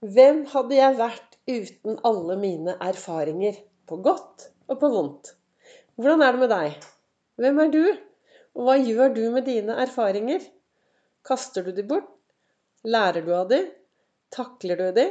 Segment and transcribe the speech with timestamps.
[0.00, 3.58] Hvem hadde jeg vært uten alle mine erfaringer?
[3.84, 5.34] På godt og på vondt.
[6.00, 6.86] Hvordan er det med deg?
[7.36, 7.82] Hvem er du?
[8.56, 10.46] Og hva gjør du med dine erfaringer?
[11.28, 12.08] Kaster du de bort?
[12.88, 13.58] Lærer du av de?
[14.32, 15.04] Takler du de?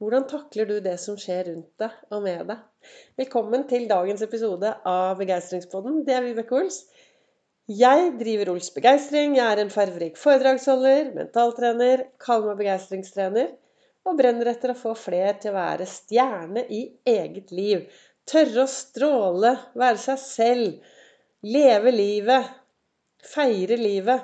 [0.00, 2.64] Hvordan takler du det som skjer rundt deg og med deg?
[3.20, 6.00] Velkommen til dagens episode av Begeistringspodden.
[6.08, 6.80] Det er Vibeke Ols.
[7.68, 9.36] Jeg driver Ols Begeistring.
[9.36, 13.52] Jeg er en farverik foredragsholder, mentaltrener, kaller meg begeistringstrener
[14.06, 17.82] og brenner etter å få flere til å være stjerne i eget liv.
[18.26, 20.94] Tørre å stråle, være seg selv,
[21.46, 22.46] leve livet,
[23.26, 24.22] feire livet,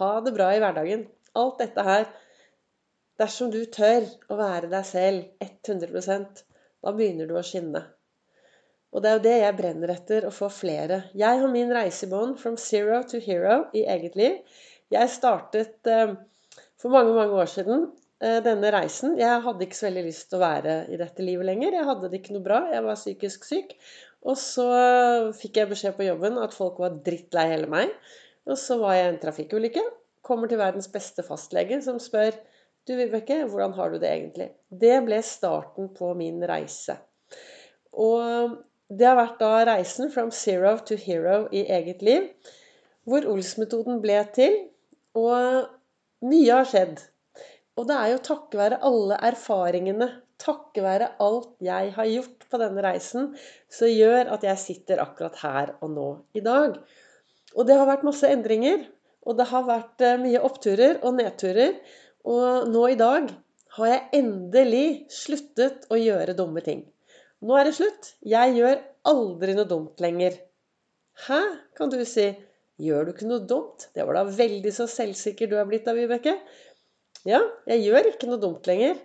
[0.00, 1.04] ha det bra i hverdagen.
[1.38, 2.08] Alt dette her.
[3.18, 6.44] Dersom du tør å være deg selv 100%
[6.84, 7.82] da begynner du å skinne.
[8.94, 11.02] Og det er jo det jeg brenner etter, å få flere.
[11.18, 14.38] Jeg har min reise i bånn from zero to hero i eget liv.
[14.94, 16.14] Jeg startet eh,
[16.80, 19.12] for mange, mange år siden denne reisen.
[19.20, 21.76] Jeg hadde ikke så veldig lyst til å være i dette livet lenger.
[21.76, 22.60] Jeg hadde det ikke noe bra.
[22.72, 23.74] Jeg var psykisk syk.
[24.26, 24.66] Og så
[25.38, 27.92] fikk jeg beskjed på jobben at folk var drittlei hele meg.
[28.48, 29.84] Og så var jeg i en trafikkulykke.
[30.26, 32.34] Kommer til verdens beste fastlege som spør
[32.88, 34.48] Du, Vibeke, hvordan har du det egentlig?
[34.68, 36.96] Det ble starten på min reise.
[37.92, 38.54] Og
[38.88, 42.30] det har vært da reisen from zero to hero i eget liv,
[43.04, 44.56] hvor Ols-metoden ble til.
[45.20, 45.68] Og
[46.24, 47.02] mye har skjedd.
[47.78, 50.08] Og det er jo takket være alle erfaringene,
[50.42, 53.32] takket være alt jeg har gjort på denne reisen,
[53.70, 56.74] som gjør at jeg sitter akkurat her og nå i dag.
[57.54, 58.82] Og det har vært masse endringer.
[59.28, 61.74] Og det har vært eh, mye oppturer og nedturer.
[62.28, 63.28] Og nå i dag
[63.78, 66.84] har jeg endelig sluttet å gjøre dumme ting.
[67.44, 68.12] Nå er det slutt.
[68.26, 68.78] Jeg gjør
[69.10, 70.38] aldri noe dumt lenger.
[71.26, 71.40] Hæ,
[71.78, 72.30] kan du si.
[72.78, 73.88] Gjør du ikke noe dumt?
[73.94, 76.36] Det var da veldig så selvsikker du er blitt da, Vibeke.
[77.26, 78.98] Ja, jeg gjør ikke noe dumt lenger.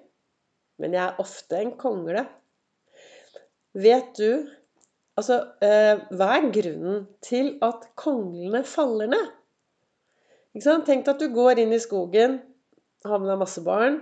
[0.81, 2.25] Men jeg er ofte en kongle.
[3.73, 4.50] Vet du
[5.14, 9.27] Altså, eh, hva er grunnen til at konglene faller ned?
[10.55, 10.88] Ikke sant?
[10.88, 12.39] Tenk at du går inn i skogen,
[13.05, 13.99] har med deg masse barn,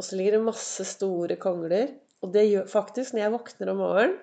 [0.00, 1.92] og så ligger det masse store kongler.
[2.24, 4.16] Og det gjør faktisk når jeg våkner om morgenen,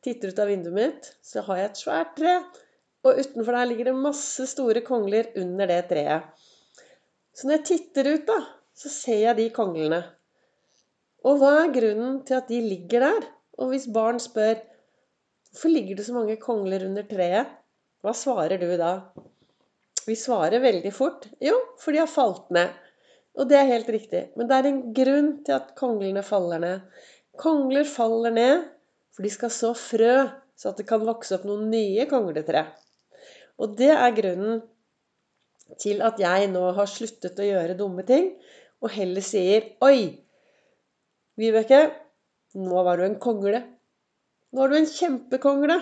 [0.00, 2.38] titter ut av vinduet mitt, så har jeg et svært tre.
[3.04, 6.48] Og utenfor der ligger det masse store kongler under det treet.
[7.36, 8.38] Så når jeg titter ut, da,
[8.76, 10.00] så ser jeg de konglene.
[11.26, 13.28] Og hva er grunnen til at de ligger der?
[13.60, 14.58] Og hvis barn spør
[15.50, 17.48] hvorfor ligger det så mange kongler under treet,
[18.00, 18.92] hva svarer du da?
[20.06, 22.70] Vi svarer veldig fort jo, for de har falt ned.
[23.38, 24.22] Og det er helt riktig.
[24.38, 26.86] Men det er en grunn til at konglene faller ned.
[27.38, 28.68] Kongler faller ned
[29.14, 30.14] for de skal så frø,
[30.56, 32.64] så at det kan vokse opp noen nye kongletre.
[33.60, 34.62] Og det er grunnen
[35.78, 38.32] til at jeg nå har sluttet å gjøre dumme ting,
[38.80, 40.16] og heller sier Oi,
[41.40, 41.84] Vibeke,
[42.60, 43.62] nå var du en kongle.
[44.50, 45.78] Nå er du en kjempekongle.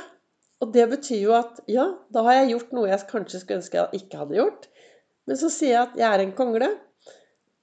[0.59, 3.79] Og det betyr jo at ja, da har jeg gjort noe jeg kanskje skulle ønske
[3.79, 4.69] jeg ikke hadde gjort.
[5.29, 6.69] Men så sier jeg at jeg er en kongle.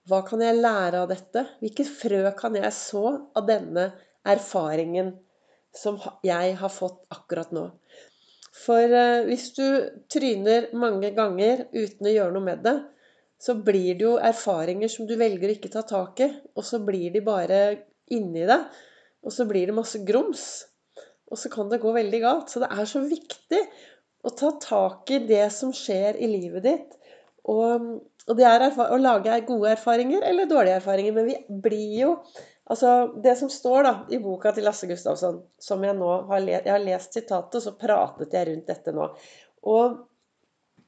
[0.07, 1.43] Hva kan jeg lære av dette?
[1.59, 3.89] Hvilket frø kan jeg så av denne
[4.25, 5.15] erfaringen
[5.75, 7.67] som jeg har fått akkurat nå?
[8.55, 9.65] For eh, hvis du
[10.11, 12.75] tryner mange ganger uten å gjøre noe med det,
[13.41, 16.79] så blir det jo erfaringer som du velger å ikke ta tak i, og så
[16.83, 17.59] blir de bare
[18.15, 18.69] inni deg,
[19.25, 20.45] og så blir det masse grums.
[21.31, 22.51] Og så kan det gå veldig galt.
[22.51, 23.61] Så det er så viktig
[24.25, 26.91] å ta tak i det som skjer i livet ditt.
[27.49, 27.87] Og,
[28.29, 31.15] og det er å lage gode erfaringer eller dårlige erfaringer.
[31.17, 32.11] Men vi blir jo
[32.65, 36.65] Altså, Det som står da i boka til Lasse Gustavsson, som jeg nå har, lest,
[36.65, 39.09] jeg har lest sitatet, så pratet jeg rundt dette nå.
[39.69, 39.99] Og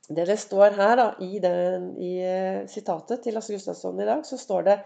[0.08, 4.26] det det står her da, i, den, i eh, sitatet til Lasse Gustavsson i dag,
[4.26, 4.78] så står det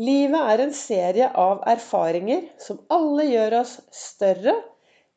[0.00, 4.54] Livet er en serie av erfaringer som alle gjør oss større,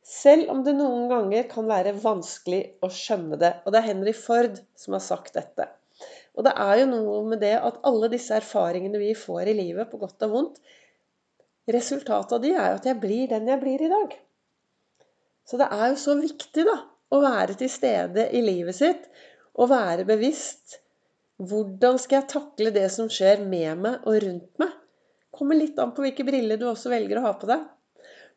[0.06, 3.54] selv om det noen ganger kan være vanskelig å skjønne det.
[3.64, 5.66] Og det er Henry Ford som har sagt dette.
[6.36, 9.88] Og det er jo noe med det at alle disse erfaringene vi får i livet,
[9.90, 10.60] på godt og vondt
[11.66, 14.12] Resultatet av de er jo at jeg blir den jeg blir i dag.
[15.46, 16.76] Så det er jo så viktig, da,
[17.10, 19.08] å være til stede i livet sitt
[19.56, 20.78] og være bevisst.
[21.42, 24.76] Hvordan skal jeg takle det som skjer med meg og rundt meg?
[25.34, 27.66] Kommer litt an på hvilke briller du også velger å ha på deg.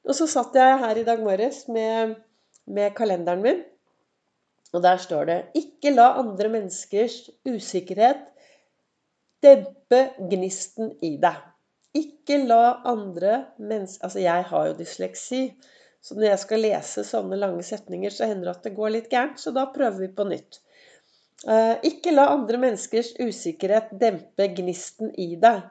[0.10, 2.18] Og så satt jeg her i dag morges med,
[2.66, 3.62] med kalenderen min
[4.74, 8.26] og der står det Ikke la andre menneskers usikkerhet
[9.44, 10.02] dempe
[10.32, 11.38] gnisten i deg.
[11.98, 15.44] Ikke la andre mennesker Altså, jeg har jo dysleksi.
[16.02, 19.10] Så når jeg skal lese sånne lange setninger, så hender det at det går litt
[19.12, 19.40] gærent.
[19.42, 20.62] Så da prøver vi på nytt.
[21.48, 25.64] Uh, ikke la andre menneskers usikkerhet dempe gnisten i deg.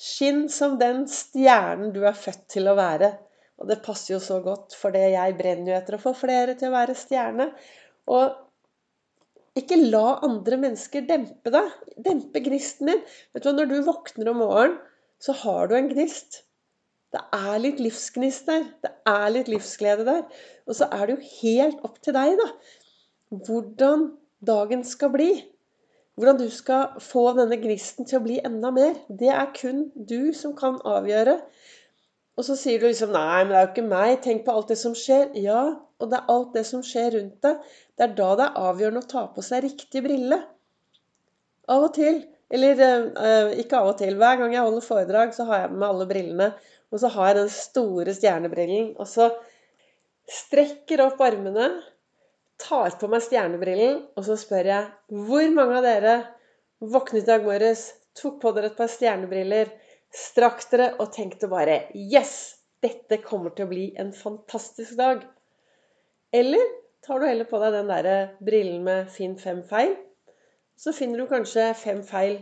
[0.00, 3.12] Skinn som den stjernen du er født til å være.
[3.60, 6.56] Og det passer jo så godt, for det jeg brenner jo etter å få flere
[6.58, 7.52] til å være stjerne.
[8.10, 11.68] Og ikke la andre mennesker dempe deg.
[12.00, 13.02] Dempe gnisten din.
[13.34, 14.80] Vet du hva, Når du våkner om morgenen,
[15.22, 16.42] så har du en gnist.
[17.12, 18.64] Det er litt livsgnist der.
[18.82, 20.22] Det er litt livsglede der.
[20.66, 22.48] Og så er det jo helt opp til deg, da.
[23.46, 24.08] Hvordan
[24.40, 25.30] dagen skal bli.
[26.16, 28.96] Hvordan du skal få denne gnisten til å bli enda mer.
[29.08, 31.38] Det er kun du som kan avgjøre.
[32.38, 34.12] Og så sier du liksom Nei, men det er jo ikke meg.
[34.24, 35.32] Tenk på alt det som skjer.
[35.36, 35.62] Ja,
[36.00, 37.72] og det er alt det som skjer rundt deg.
[37.98, 40.38] Det er da det er avgjørende å ta på seg riktig brille.
[41.72, 42.22] Av og til.
[42.52, 44.16] Eller eh, ikke av og til.
[44.20, 46.50] Hver gang jeg holder foredrag, så har jeg med alle brillene.
[46.92, 48.92] Og så har jeg den store stjernebrillen.
[49.00, 49.28] Og så
[50.32, 51.68] strekker opp armene,
[52.62, 54.90] tar på meg stjernebrillen, og så spør jeg
[55.28, 56.18] Hvor mange av dere
[56.80, 57.88] våknet i dag morges,
[58.18, 59.72] tok på dere et par stjernebriller?
[60.12, 62.58] Strakk dere og tenkte bare Yes!
[62.82, 65.20] Dette kommer til å bli en fantastisk dag.
[66.34, 66.64] Eller
[67.06, 68.08] tar du heller på deg den der
[68.42, 69.94] brillen med 'finn fem feil'.
[70.76, 72.40] Så finner du kanskje fem feil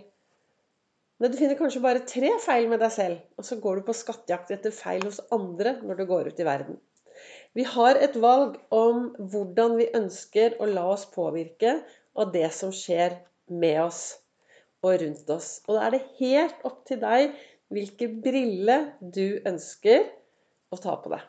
[1.21, 3.19] Nei, du finner kanskje bare tre feil med deg selv.
[3.37, 6.47] Og så går du på skattejakt etter feil hos andre når du går ut i
[6.49, 6.79] verden.
[7.53, 11.75] Vi har et valg om hvordan vi ønsker å la oss påvirke
[12.17, 13.19] av det som skjer
[13.53, 14.01] med oss
[14.81, 15.51] og rundt oss.
[15.69, 17.37] Og da er det helt opp til deg
[17.71, 20.07] hvilke briller du ønsker
[20.71, 21.23] å ta på deg.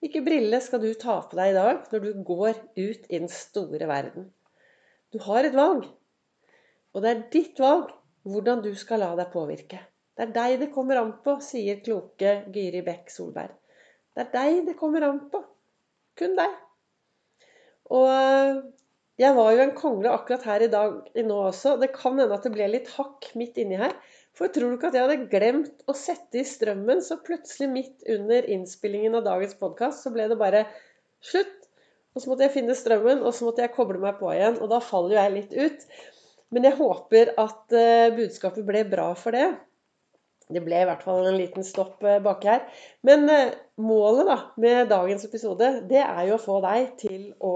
[0.00, 3.30] Hvilke briller skal du ta på deg i dag når du går ut i den
[3.30, 4.30] store verden?
[5.10, 5.86] Du har et valg.
[6.94, 7.90] Og det er ditt valg
[8.26, 9.80] hvordan du skal la deg påvirke.
[10.16, 13.54] Det er deg det kommer an på, sier kloke Gyri Bekk Solberg.
[14.14, 15.40] Det er deg det kommer an på.
[16.18, 16.58] Kun deg.
[17.90, 18.10] Og
[19.20, 21.76] jeg var jo en kongle akkurat her i dag nå også.
[21.80, 23.94] Det kan hende at det ble litt hakk midt inni her.
[24.38, 28.06] For tror du ikke at jeg hadde glemt å sette i strømmen, så plutselig midt
[28.14, 30.64] under innspillingen av dagens podkast, så ble det bare
[31.24, 31.56] slutt.
[32.14, 34.58] Og så måtte jeg finne strømmen, og så måtte jeg koble meg på igjen.
[34.62, 35.84] Og da faller jo jeg litt ut.
[36.50, 39.50] Men jeg håper at uh, budskapet ble bra for det.
[40.50, 42.64] Det ble i hvert fall en liten stopp uh, baki her.
[43.06, 47.54] Men uh, målet da, med dagens episode, det er jo å få deg til å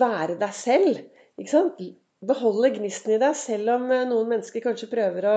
[0.00, 1.04] være deg selv.
[1.38, 1.78] Ikke sant?
[2.26, 5.36] Beholde gnisten i deg, selv om eh, noen mennesker kanskje prøver å,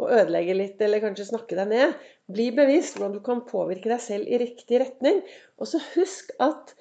[0.00, 1.98] å, ødelegge litt eller kanskje snakke deg ned.
[2.32, 5.20] Bli bevisst hvordan du kan påvirke deg selv i riktig retning.
[5.60, 6.74] Og så husk at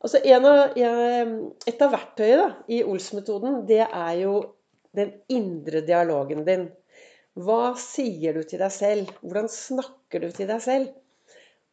[0.00, 0.78] altså av,
[1.66, 4.36] Et av verktøyene i Ols-metoden, det er jo
[4.96, 6.68] den indre dialogen din.
[7.36, 9.10] Hva sier du til deg selv?
[9.20, 10.94] Hvordan snakker du til deg selv?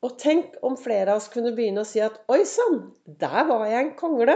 [0.04, 3.64] Og tenk om flere av oss kunne begynne å si at Oi sann, der var
[3.70, 4.36] jeg en kongle.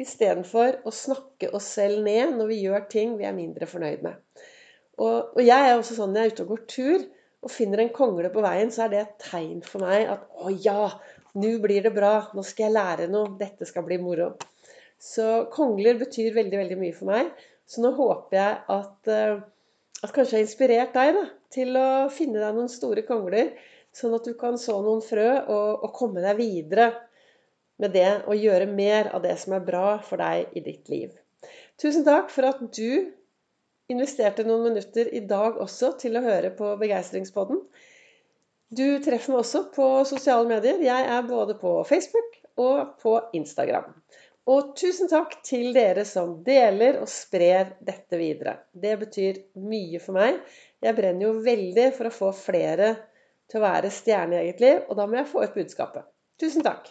[0.00, 4.16] Istedenfor å snakke oss selv ned når vi gjør ting vi er mindre fornøyd med.
[4.98, 7.04] Og, og jeg er også sånn når jeg er ute og går tur
[7.44, 10.50] og finner en kongle på veien, så er det et tegn for meg at å
[10.64, 10.88] ja,
[11.36, 12.14] nå blir det bra.
[12.34, 13.34] Nå skal jeg lære noe.
[13.38, 14.32] Dette skal bli moro.
[15.02, 17.30] Så kongler betyr veldig, veldig mye for meg.
[17.68, 19.42] Så nå håper jeg at, eh,
[20.00, 21.24] at kanskje jeg har inspirert deg da,
[21.54, 23.52] til å finne deg noen store kongler,
[23.94, 26.88] sånn at du kan så noen frø og, og komme deg videre
[27.82, 31.14] med det å gjøre mer av det som er bra for deg i ditt liv.
[31.80, 33.10] Tusen takk for at du
[33.92, 37.60] investerte noen minutter i dag også til å høre på Begeistringspodden.
[38.74, 40.80] Du treffer meg også på sosiale medier.
[40.82, 43.90] Jeg er både på Facebook og på Instagram.
[44.50, 48.58] Og tusen takk til dere som deler og sprer dette videre.
[48.72, 50.40] Det betyr mye for meg.
[50.84, 52.90] Jeg brenner jo veldig for å få flere
[53.48, 56.04] til å være stjerne i eget liv, og da må jeg få ut budskapet.
[56.40, 56.90] Tusen takk.